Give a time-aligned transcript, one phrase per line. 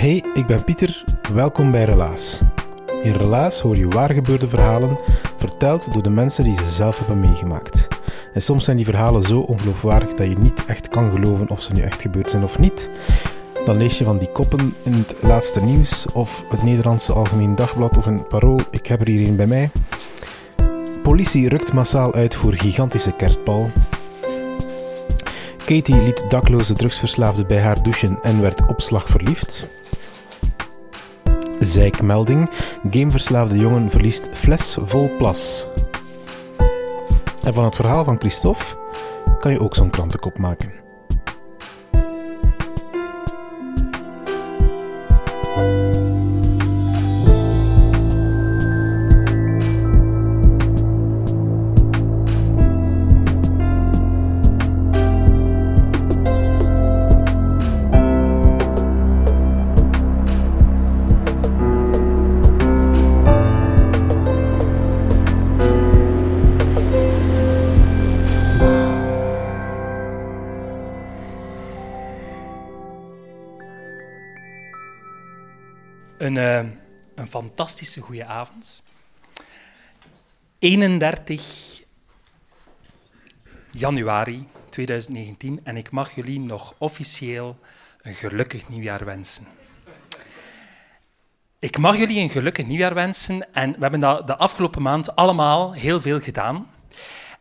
[0.00, 1.04] Hey, ik ben Pieter.
[1.32, 2.40] Welkom bij Relaas.
[3.02, 4.98] In Relaas hoor je waargebeurde verhalen
[5.36, 7.88] verteld door de mensen die ze zelf hebben meegemaakt.
[8.32, 11.72] En soms zijn die verhalen zo ongeloofwaardig dat je niet echt kan geloven of ze
[11.72, 12.90] nu echt gebeurd zijn of niet.
[13.64, 17.96] Dan lees je van die koppen in het laatste nieuws of het Nederlandse Algemeen Dagblad
[17.96, 18.60] of een parool.
[18.70, 19.70] Ik heb er hier een bij mij.
[21.02, 23.70] Politie rukt massaal uit voor gigantische kerstbal.
[25.56, 28.80] Katie liet dakloze drugsverslaafde bij haar douchen en werd op
[31.60, 32.50] Zijkmelding.
[32.90, 35.66] Gameverslaafde jongen verliest fles vol plas.
[37.42, 38.64] En van het verhaal van Christophe
[39.38, 40.72] kan je ook zo'n krantenkop maken.
[77.60, 78.82] Fantastische goede avond.
[80.58, 81.82] 31
[83.70, 87.58] januari 2019 en ik mag jullie nog officieel
[88.02, 89.46] een gelukkig nieuwjaar wensen.
[91.58, 95.72] Ik mag jullie een gelukkig nieuwjaar wensen en we hebben dat de afgelopen maand allemaal
[95.72, 96.70] heel veel gedaan.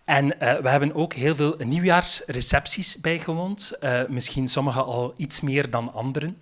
[0.03, 5.69] En uh, we hebben ook heel veel nieuwjaarsrecepties bijgewoond, uh, misschien sommige al iets meer
[5.69, 6.37] dan anderen.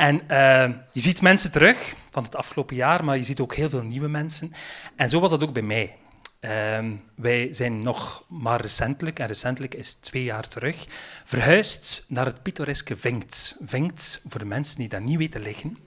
[0.00, 3.68] En uh, je ziet mensen terug van het afgelopen jaar, maar je ziet ook heel
[3.70, 4.52] veel nieuwe mensen.
[4.96, 5.96] En zo was dat ook bij mij.
[6.40, 6.50] Uh,
[7.14, 10.86] wij zijn nog maar recentelijk, en recentelijk is twee jaar terug,
[11.24, 13.56] verhuisd naar het pittoreske Vinkt.
[13.64, 15.78] Vinkt, voor de mensen die dat niet weten liggen,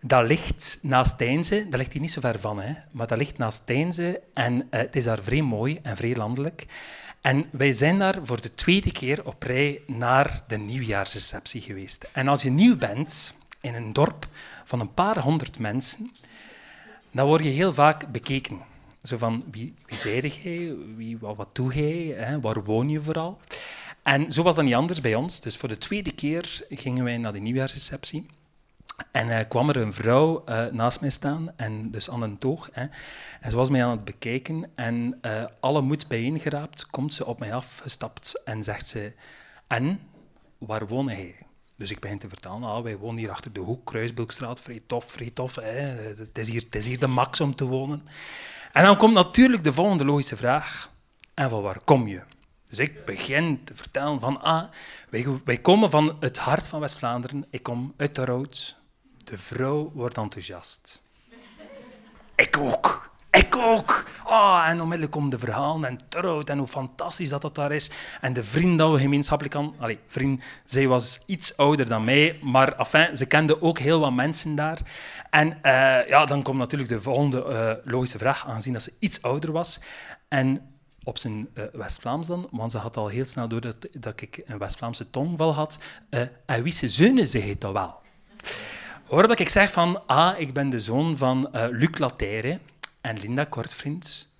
[0.00, 3.38] dat ligt naast Deinze, dat ligt hier niet zo ver van, hè, maar dat ligt
[3.38, 6.66] naast Deinze en uh, het is daar vrij mooi en vrij landelijk.
[7.26, 12.08] En wij zijn daar voor de tweede keer op rij naar de nieuwjaarsreceptie geweest.
[12.12, 14.26] En als je nieuw bent in een dorp
[14.64, 16.12] van een paar honderd mensen,
[17.10, 18.58] dan word je heel vaak bekeken.
[19.02, 20.74] Zo van, wie, wie zei jij?
[20.96, 22.24] Wie, wat, wat doe jij?
[22.24, 22.40] Hè?
[22.40, 23.40] Waar woon je vooral?
[24.02, 25.40] En zo was dat niet anders bij ons.
[25.40, 28.26] Dus voor de tweede keer gingen wij naar de nieuwjaarsreceptie.
[29.10, 32.68] En uh, kwam er een vrouw uh, naast mij staan, en dus aan een toog.
[32.72, 32.86] Hè,
[33.40, 37.38] en ze was mij aan het bekijken en uh, alle moed bijeengeraapt, komt ze op
[37.38, 39.12] mij afgestapt en zegt ze,
[39.66, 40.00] en,
[40.58, 41.34] waar woon hij?
[41.76, 45.10] Dus ik begin te vertellen, ah, wij wonen hier achter de hoek, Kruisbulkstraat, vrij tof,
[45.10, 45.54] vrij tof.
[45.54, 45.80] Hè.
[46.16, 48.08] Het, is hier, het is hier de max om te wonen.
[48.72, 50.90] En dan komt natuurlijk de volgende logische vraag,
[51.34, 52.22] en van waar kom je?
[52.68, 54.64] Dus ik begin te vertellen van, ah,
[55.10, 58.76] wij, wij komen van het hart van West-Vlaanderen, ik kom uit de Rood.
[59.26, 61.02] De vrouw wordt enthousiast.
[62.36, 63.10] Ik ook.
[63.30, 64.04] Ik ook.
[64.24, 67.90] Oh, en onmiddellijk komen de verhalen en Rood en hoe fantastisch dat dat daar is.
[68.20, 69.74] En de vriend dat we gemeenschappelijk aan...
[69.78, 74.12] Allee, vriend, zij was iets ouder dan mij, maar enfin, ze kende ook heel wat
[74.12, 74.78] mensen daar.
[75.30, 79.22] En uh, ja, dan komt natuurlijk de volgende uh, logische vraag, aangezien dat ze iets
[79.22, 79.80] ouder was.
[80.28, 84.20] En op zijn uh, West-Vlaams dan, want ze had al heel snel door dat, dat
[84.20, 85.78] ik een West-Vlaamse tongval had.
[86.46, 88.04] En wie ze zeunen ze heet dat wel.
[89.06, 92.58] Hoor dat ik zeg van, ah, ik ben de zoon van uh, Luc Lataire
[93.00, 94.30] en Linda Kortvriend.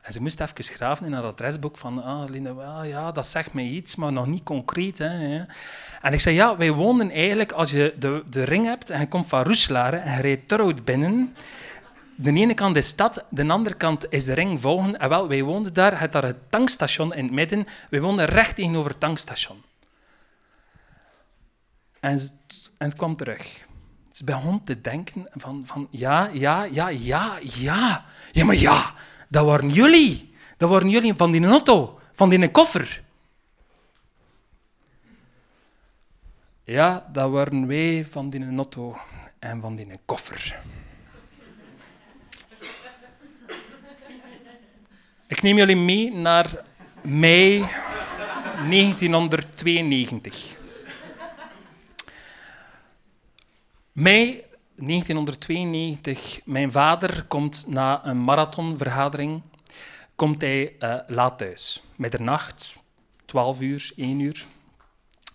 [0.00, 3.64] En ze moest even graven in haar adresboek van, ah, Linda, ja, dat zegt mij
[3.64, 4.98] iets, maar nog niet concreet.
[4.98, 5.44] Hè.
[6.00, 9.08] En ik zei, ja, wij woonden eigenlijk, als je de, de ring hebt en je
[9.08, 11.36] komt van Roeselare en je rijdt Torhout binnen,
[12.16, 14.98] de ene kant is stad, de andere kant is de ring volgen.
[14.98, 17.66] En wel, wij woonden daar, het daar het tankstation in het midden.
[17.90, 19.62] Wij woonden recht tegenover het tankstation.
[22.00, 22.18] En,
[22.78, 23.66] en het kwam terug.
[24.14, 28.04] Ze begon te denken van, van ja, ja, ja, ja, ja.
[28.32, 28.94] Ja, maar ja,
[29.28, 30.34] dat waren jullie.
[30.56, 33.02] Dat waren jullie van die auto, van die koffer.
[36.64, 38.96] Ja, dat waren wij van die auto
[39.38, 40.60] en van die koffer.
[45.26, 46.64] Ik neem jullie mee naar
[47.02, 47.68] mei
[48.68, 50.62] 1992.
[53.94, 54.44] Mei
[54.76, 59.42] 1992, mijn vader komt na een marathonvergadering,
[60.16, 61.82] komt hij uh, laat thuis.
[61.96, 62.76] Middernacht,
[63.24, 64.46] 12 uur, 1 uur.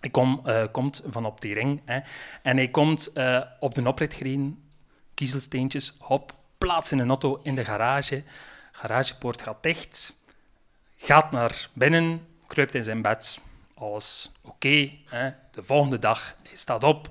[0.00, 2.00] Hij kom, uh, komt van op die ring hè,
[2.42, 4.62] en hij komt uh, op de oprit gereden,
[5.14, 8.22] kiezelsteentjes, hop, plaats in een auto in de garage.
[8.72, 10.20] Garagepoort gaat dicht,
[10.96, 13.40] gaat naar binnen, kruipt in zijn bed.
[13.74, 14.90] Alles oké.
[15.50, 17.10] De volgende dag, hij staat op.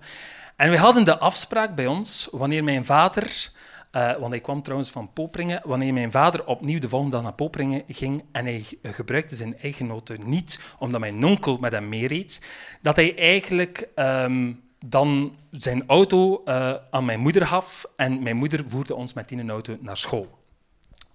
[0.60, 3.52] En we hadden de afspraak bij ons, wanneer mijn vader,
[3.92, 7.34] uh, want hij kwam trouwens van Popringen, wanneer mijn vader opnieuw de volgende dag naar
[7.34, 12.42] Popringen ging en hij gebruikte zijn eigen auto niet, omdat mijn onkel met hem meereed,
[12.82, 18.64] dat hij eigenlijk um, dan zijn auto uh, aan mijn moeder gaf en mijn moeder
[18.68, 20.39] voerde ons met die auto naar school.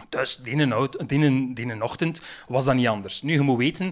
[0.09, 3.23] Dus die, ochtend was dat niet anders.
[3.23, 3.87] Nu, je moet weten,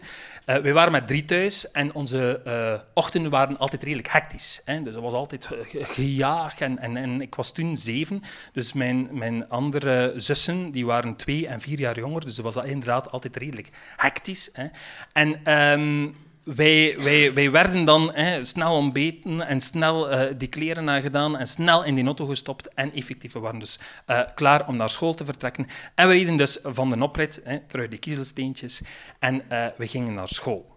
[0.46, 4.62] uh, wij waren met drie thuis en onze uh, ochtenden waren altijd redelijk hectisch.
[4.64, 4.82] Hè?
[4.82, 8.22] Dus dat was altijd gejaagd en, en, en, ik was toen zeven.
[8.52, 12.20] Dus mijn, mijn andere zussen die waren twee en vier jaar jonger.
[12.20, 14.50] Dus dat was inderdaad altijd redelijk hectisch.
[14.52, 14.66] Hè?
[15.12, 15.52] En...
[15.80, 21.38] Um, wij, wij, wij werden dan hè, snel ontbeten en snel uh, die kleren aangedaan
[21.38, 22.74] en snel in die auto gestopt.
[22.74, 25.66] En effectief, we waren dus uh, klaar om naar school te vertrekken.
[25.94, 28.82] En we reden dus van de oprit, hè, terug die kiezelsteentjes,
[29.18, 30.70] en uh, we gingen naar school.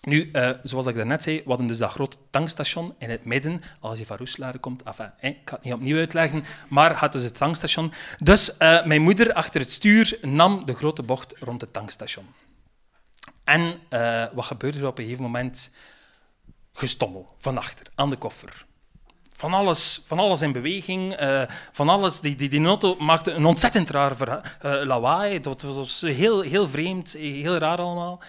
[0.00, 0.30] Nu,
[0.62, 3.62] zoals ik daarnet zei, we hadden dus dat grote tankstation in het midden.
[3.80, 7.22] Als je van Roeselare komt, enfin, ik ga het niet opnieuw uitleggen, maar had dus
[7.22, 7.92] het tankstation.
[8.18, 12.26] Dus mijn moeder achter het stuur nam de grote bocht rond het tankstation.
[13.50, 15.70] En uh, wat gebeurde er op een gegeven moment?
[16.72, 18.66] Gestommel van achter, aan de koffer.
[19.36, 21.42] Van alles, van alles in beweging, uh,
[21.72, 22.20] van alles.
[22.20, 25.40] Die, die, die maakte een ontzettend raar uh, lawaai.
[25.40, 28.20] Dat was heel, heel vreemd, heel raar allemaal.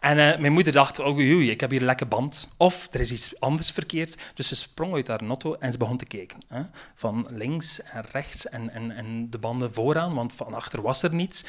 [0.00, 2.48] En mijn moeder dacht, oh ik heb hier een lekke band.
[2.56, 4.16] Of er is iets anders verkeerd.
[4.34, 6.38] Dus ze sprong uit haar auto en ze begon te kijken.
[6.48, 6.62] Hè?
[6.94, 11.14] Van links en rechts en, en, en de banden vooraan, want van achter was er
[11.14, 11.44] niets.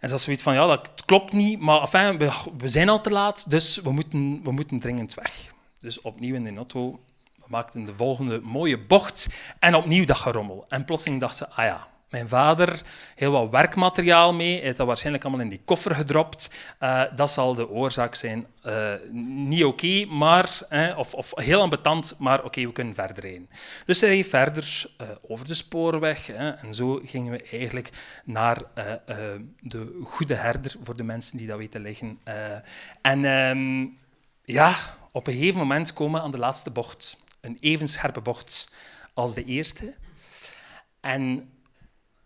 [0.00, 2.18] En ze had zoiets van, ja, dat klopt niet, maar enfin,
[2.58, 5.52] we, zijn al te laat, dus we moeten, we moeten dringend weg.
[5.80, 7.00] Dus opnieuw in de auto,
[7.36, 9.28] we maakten de volgende mooie bocht
[9.58, 10.64] en opnieuw dat gerommel.
[10.68, 12.82] En plotseling dacht ze, ah ja, mijn vader,
[13.14, 16.54] heel wat werkmateriaal mee, heeft dat waarschijnlijk allemaal in die koffer gedropt.
[16.80, 18.46] Uh, dat zal de oorzaak zijn.
[18.66, 23.48] Uh, niet oké, maar, eh, of, of heel ambetant, maar oké, we kunnen verder heen.
[23.86, 24.86] Dus hij reed verder
[25.28, 27.90] over de spoorweg en zo gingen we eigenlijk
[28.24, 28.62] naar
[29.60, 32.18] de goede herder, voor de mensen die dat weten liggen.
[33.02, 33.98] en um,
[34.44, 34.74] ja,
[35.12, 37.18] op een gegeven moment komen we aan de laatste bocht.
[37.40, 38.72] Een even scherpe bocht
[39.14, 39.94] als de eerste.
[41.00, 41.50] En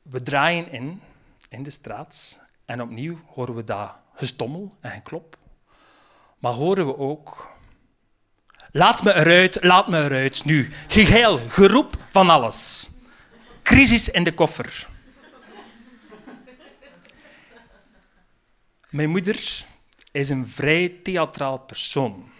[0.02, 1.00] we draaien in,
[1.48, 5.36] in de straat, en opnieuw horen we dat gestommel en geklop.
[6.38, 7.50] Maar horen we ook...
[8.70, 10.70] Laat me eruit, laat me eruit, nu.
[10.88, 12.90] Gegeil, geroep van alles.
[13.62, 14.88] Crisis in de koffer.
[18.90, 19.64] Mijn moeder
[20.10, 22.30] is een vrij theatraal persoon.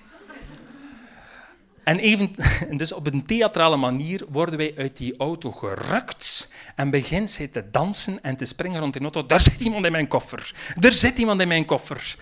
[1.84, 2.34] En even,
[2.76, 7.70] dus op een theatrale manier worden wij uit die auto gerukt en begint zij te
[7.70, 9.26] dansen en te springen rond die auto.
[9.26, 10.54] Daar zit iemand in mijn koffer.
[10.80, 12.16] Er zit iemand in mijn koffer.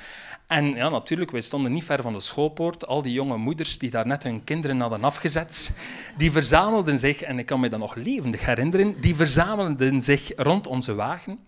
[0.46, 2.87] En ja, natuurlijk, wij stonden niet ver van de schoolpoort.
[2.87, 5.73] Al die jonge moeders die daar net hun kinderen hadden afgezet,
[6.16, 10.66] die verzamelden zich, en ik kan me dat nog levendig herinneren, die verzamelden zich rond
[10.66, 11.38] onze wagen.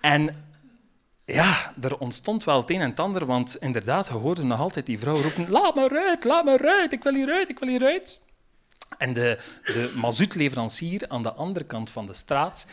[0.00, 0.47] En
[1.32, 4.98] ja, er ontstond wel het een en ander, want inderdaad, je hoorde nog altijd die
[4.98, 8.20] vrouw roepen, laat me eruit, laat me eruit, ik wil hieruit, ik wil hieruit.
[8.98, 12.66] En de, de mazuutleverancier aan de andere kant van de straat,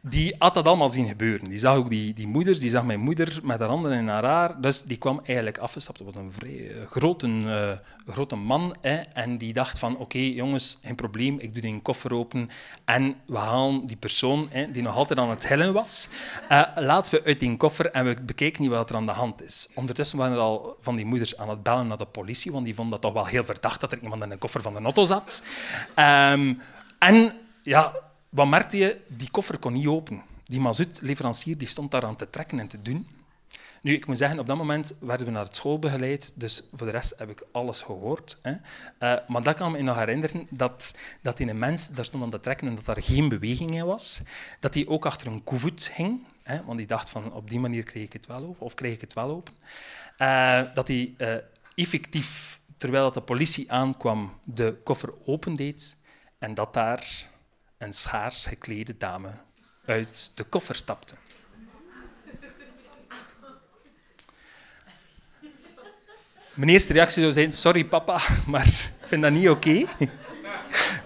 [0.00, 1.48] die had dat allemaal zien gebeuren.
[1.48, 4.24] Die zag ook die, die moeders, die zag mijn moeder met haar handen in haar
[4.24, 4.60] haar.
[4.60, 5.98] Dus die kwam eigenlijk afgestapt.
[5.98, 7.70] Dat was een vrij uh, grote, uh,
[8.06, 8.76] grote man.
[8.80, 11.38] Hè, en die dacht van, oké jongens, geen probleem.
[11.38, 12.50] Ik doe die koffer open.
[12.84, 16.08] En we halen die persoon, hè, die nog altijd aan het hellen was,
[16.52, 19.42] uh, laten we uit die koffer en we bekijken niet wat er aan de hand
[19.42, 19.68] is.
[19.74, 22.74] Ondertussen waren er al van die moeders aan het bellen naar de politie, want die
[22.74, 25.04] vonden dat toch wel heel verdacht dat er iemand in een koffer van de auto
[25.04, 25.44] zat.
[25.96, 26.60] Um,
[26.98, 27.94] en ja
[28.30, 29.00] wat merkte je?
[29.08, 30.22] Die koffer kon niet open.
[30.44, 33.08] Die mazuutleverancier die stond daar aan te trekken en te doen.
[33.82, 36.86] Nu, ik moet zeggen, op dat moment werden we naar het school begeleid, dus voor
[36.86, 38.38] de rest heb ik alles gehoord.
[38.42, 38.50] Hè.
[38.50, 42.30] Uh, maar dat kan me nog herinneren dat, dat in een mens daar stond aan
[42.30, 44.22] te trekken en dat er geen beweging in was.
[44.60, 47.82] Dat hij ook achter een koevoet hing, hè, want die dacht van op die manier
[47.82, 49.54] kreeg ik het wel open, of kreeg ik het wel open.
[50.18, 51.34] Uh, dat hij uh,
[51.74, 55.96] effectief, terwijl dat de politie aankwam, de koffer opendeed
[56.38, 57.28] en dat daar
[57.80, 59.30] een schaars geklede dame
[59.84, 61.14] uit de koffer stapte.
[66.54, 69.86] Mijn eerste reactie zou zijn: Sorry papa, maar ik vind dat niet oké.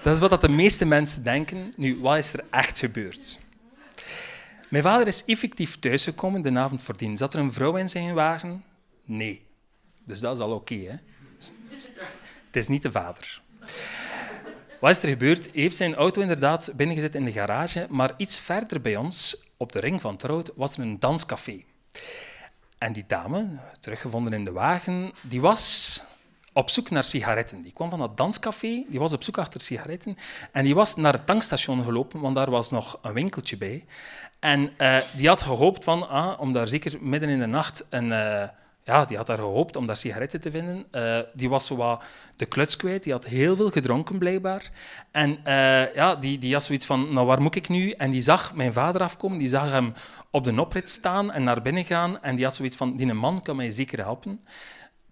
[0.02, 1.72] Dat is wat de meeste mensen denken.
[1.76, 3.40] Nu, wat is er echt gebeurd?
[4.68, 7.16] Mijn vader is effectief thuisgekomen de avond voordien.
[7.16, 8.64] Zat er een vrouw in zijn wagen?
[9.04, 9.46] Nee.
[10.04, 10.74] Dus dat is al oké.
[10.74, 10.96] Hè?
[12.46, 13.42] het is niet de vader.
[14.84, 15.48] Wat is er gebeurd?
[15.52, 19.80] Heeft zijn auto inderdaad binnengezet in de garage, maar iets verder bij ons, op de
[19.80, 21.62] ring van Trout, was er een danscafé.
[22.78, 23.46] En die dame,
[23.80, 26.02] teruggevonden in de wagen, die was
[26.52, 27.62] op zoek naar sigaretten.
[27.62, 30.16] Die kwam van dat danscafé, die was op zoek achter sigaretten
[30.52, 33.84] en die was naar het tankstation gelopen, want daar was nog een winkeltje bij.
[34.38, 38.06] En uh, die had gehoopt van, ah, om daar zeker midden in de nacht een...
[38.06, 38.44] Uh,
[38.84, 40.86] ja, die had daar gehoopt om daar sigaretten te vinden.
[40.92, 42.02] Uh, die was zo wat
[42.36, 43.02] de kluts kwijt.
[43.02, 44.70] Die had heel veel gedronken, blijkbaar.
[45.10, 45.38] En
[45.94, 47.90] ja, die, die had zoiets van, nou, waar moet ik nu?
[47.90, 49.38] En die zag mijn vader afkomen.
[49.38, 49.92] Die zag hem
[50.30, 52.22] op de oprit staan en naar binnen gaan.
[52.22, 54.40] En die had zoiets van, die man kan mij zeker helpen.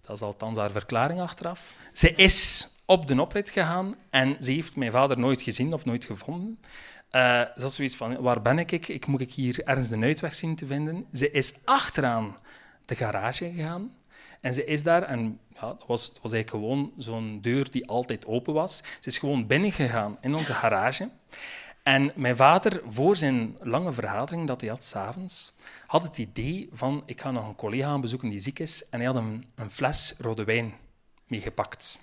[0.01, 1.73] Dat is althans haar verklaring achteraf.
[1.93, 6.05] Ze is op de oprit gegaan en ze heeft mijn vader nooit gezien of nooit
[6.05, 6.59] gevonden.
[7.11, 8.71] Uh, ze had zoiets van, waar ben ik?
[8.71, 11.05] Ik moet ik hier ergens de uitweg zien te vinden.
[11.11, 12.35] Ze is achteraan
[12.85, 13.95] de garage gegaan.
[14.41, 18.25] En ze is daar, en ja, dat, was, was eigenlijk gewoon zo'n deur die altijd
[18.25, 18.77] open was.
[18.77, 21.09] Ze is gewoon binnengegaan in onze garage.
[21.83, 25.53] En mijn vader, voor zijn lange vergadering dat hij had s'avonds,
[25.87, 28.89] had het idee van, ik ga nog een collega bezoeken die ziek is.
[28.89, 30.73] En hij had een, een fles rode wijn
[31.27, 31.99] meegepakt.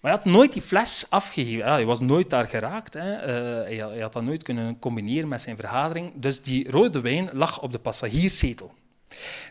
[0.00, 1.72] Maar hij had nooit die fles afgegeven.
[1.72, 2.94] hij was nooit daar geraakt.
[2.94, 3.00] Hè.
[3.00, 6.12] Hij, hij, had dat nooit kunnen combineren met zijn vergadering.
[6.14, 8.74] Dus die rode wijn lag op de passagierszetel.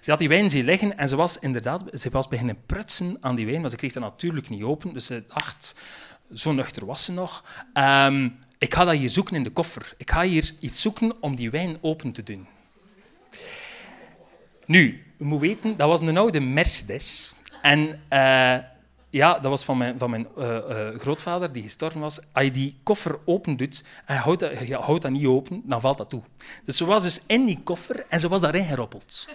[0.01, 3.35] Ze had die wijn zien liggen en ze was inderdaad ze was beginnen prutsen aan
[3.35, 4.93] die wijn, maar ze kreeg dat natuurlijk niet open.
[4.93, 5.75] Dus ze dacht,
[6.33, 7.43] zo nuchter was ze nog.
[7.73, 9.93] Um, ik ga dat hier zoeken in de koffer.
[9.97, 12.47] Ik ga hier iets zoeken om die wijn open te doen.
[14.65, 17.35] Nu, je moet weten, dat was een oude Mercedes.
[17.61, 18.57] En uh,
[19.09, 22.19] ja, dat was van mijn, van mijn uh, uh, grootvader, die gestorven was.
[22.31, 25.81] Als je die koffer open doet en je houdt, dat, houdt dat niet open, dan
[25.81, 26.21] valt dat toe.
[26.65, 29.27] Dus ze was dus in die koffer en ze was daarin geroppeld.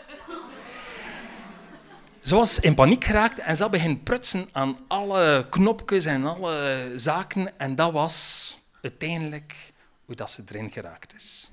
[2.20, 7.58] Ze was in paniek geraakt en ze begon prutsen aan alle knopjes en alle zaken.
[7.58, 9.72] En dat was uiteindelijk
[10.04, 11.50] hoe dat ze erin geraakt is.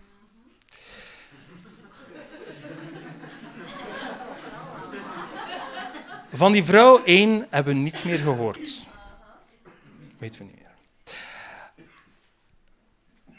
[6.34, 8.86] Van die vrouw één hebben we niets meer gehoord.
[10.18, 10.70] Weet we niet meer.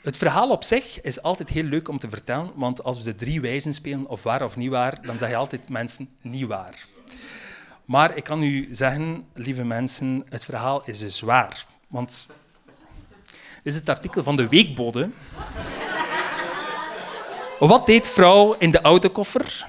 [0.03, 3.15] Het verhaal op zich is altijd heel leuk om te vertellen, want als we de
[3.15, 6.87] drie wijzen spelen, of waar of niet waar, dan zeg je altijd mensen niet waar.
[7.85, 11.67] Maar ik kan u zeggen, lieve mensen, het verhaal is dus waar.
[11.87, 12.27] Want
[13.63, 15.11] dit is het artikel van de Weekbode.
[17.59, 19.67] Wat deed vrouw in de autokoffer?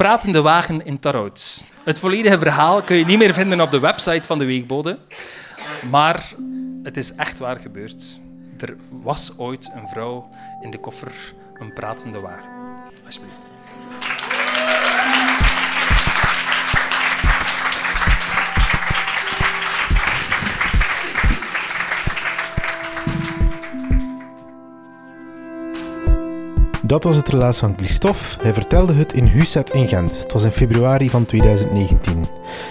[0.00, 1.64] Pratende wagen in Tarouts.
[1.84, 4.98] Het volledige verhaal kun je niet meer vinden op de website van de Weekbode.
[5.90, 6.34] Maar
[6.82, 8.20] het is echt waar gebeurd.
[8.58, 10.28] Er was ooit een vrouw
[10.60, 11.12] in de koffer,
[11.54, 12.50] een pratende wagen.
[13.06, 13.49] Alsjeblieft.
[26.90, 28.42] Dat was het relaas van Christophe.
[28.42, 30.22] Hij vertelde het in Huset in Gent.
[30.22, 32.24] Het was in februari van 2019.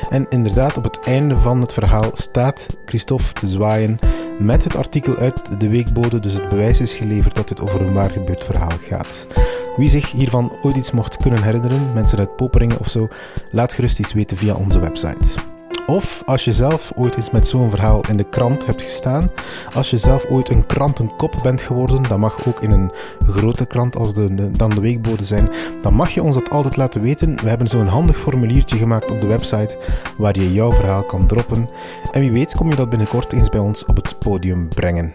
[0.09, 3.99] En inderdaad, op het einde van het verhaal staat Christophe te zwaaien
[4.39, 6.19] met het artikel uit de weekbode.
[6.19, 9.27] Dus het bewijs is geleverd dat dit over een waar gebeurd verhaal gaat.
[9.75, 13.07] Wie zich hiervan ooit iets mocht kunnen herinneren, mensen uit Poperingen of zo,
[13.51, 15.58] laat gerust iets weten via onze website.
[15.89, 19.31] Of als je zelf ooit eens met zo'n verhaal in de krant hebt gestaan,
[19.73, 22.91] als je zelf ooit een krantenkop bent geworden, dat mag ook in een
[23.27, 25.49] grote krant als de, dan de weekbode zijn,
[25.81, 27.35] dan mag je ons dat altijd laten weten.
[27.35, 29.77] We hebben zo'n handig formuliertje gemaakt op de website
[30.17, 31.69] waar je jouw verhaal kan droppen.
[32.11, 35.13] En wie weet kom je dat binnenkort eens bij ons op het podium brengen.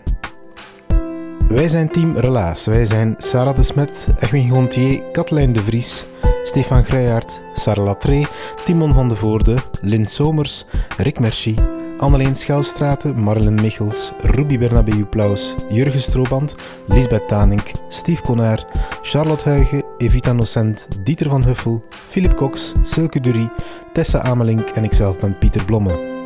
[1.49, 2.65] Wij zijn Team Relaas.
[2.65, 6.07] Wij zijn Sarah de Smet, Egwin Gontier, Katlijn de Vries,
[6.45, 8.27] Stefan Greijaert, Sarah Latré,
[8.65, 11.55] Timon van de Voorde, Lynn Somers, Rick Merci,
[11.99, 16.55] Anneleen Schelstraten, Marlen Michels, Ruby Bernabeu Plaus, Jurgen Strooband,
[16.87, 18.65] Lisbeth Tanink, Steve Konaar,
[19.03, 23.51] Charlotte Huigen, Evita Nocent, Dieter van Huffel, Philip Cox, Silke Durie,
[23.93, 26.23] Tessa Amelink en ikzelf ben Pieter Blomme.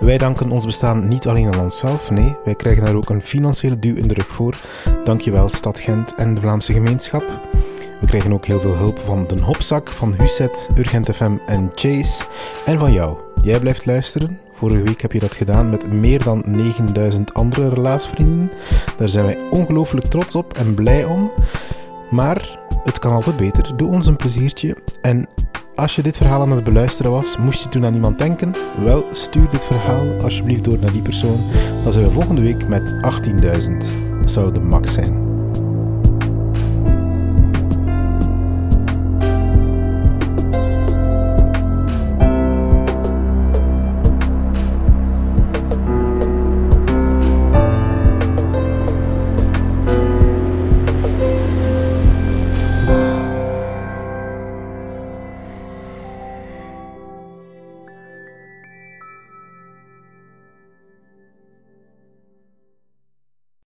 [0.00, 3.78] Wij danken ons bestaan niet alleen aan onszelf, nee, wij krijgen daar ook een financiële
[3.78, 4.56] duw in de rug voor.
[5.04, 7.40] Dankjewel Stad Gent en de Vlaamse gemeenschap.
[8.08, 12.24] Krijgen ook heel veel hulp van Den Hopzak, van Huset, Urgent FM en Chase.
[12.64, 13.16] En van jou.
[13.42, 14.38] Jij blijft luisteren.
[14.52, 18.50] Vorige week heb je dat gedaan met meer dan 9000 andere relaasvrienden.
[18.96, 21.30] Daar zijn wij ongelooflijk trots op en blij om.
[22.10, 23.76] Maar het kan altijd beter.
[23.76, 25.26] Doe ons een pleziertje en
[25.74, 28.54] als je dit verhaal aan het beluisteren was, moest je toen aan iemand denken?
[28.84, 31.40] Wel, stuur dit verhaal alsjeblieft door naar die persoon.
[31.82, 33.76] Dan zijn we volgende week met 18.000.
[34.20, 35.27] Dat zou de max zijn.